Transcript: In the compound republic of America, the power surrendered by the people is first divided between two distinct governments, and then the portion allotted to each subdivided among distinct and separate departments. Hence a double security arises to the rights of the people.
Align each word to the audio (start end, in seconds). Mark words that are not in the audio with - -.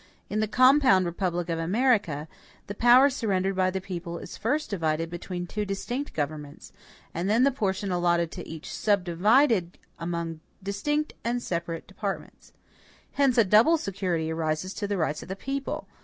In 0.31 0.39
the 0.39 0.47
compound 0.47 1.05
republic 1.05 1.47
of 1.47 1.59
America, 1.59 2.27
the 2.65 2.73
power 2.73 3.07
surrendered 3.07 3.55
by 3.55 3.69
the 3.69 3.79
people 3.79 4.17
is 4.17 4.35
first 4.35 4.71
divided 4.71 5.11
between 5.11 5.45
two 5.45 5.63
distinct 5.63 6.15
governments, 6.15 6.73
and 7.13 7.29
then 7.29 7.43
the 7.43 7.51
portion 7.51 7.91
allotted 7.91 8.31
to 8.31 8.47
each 8.47 8.73
subdivided 8.73 9.77
among 9.99 10.39
distinct 10.63 11.13
and 11.23 11.39
separate 11.39 11.85
departments. 11.85 12.51
Hence 13.11 13.37
a 13.37 13.43
double 13.43 13.77
security 13.77 14.31
arises 14.31 14.73
to 14.73 14.87
the 14.87 14.97
rights 14.97 15.21
of 15.21 15.29
the 15.29 15.35
people. 15.35 15.87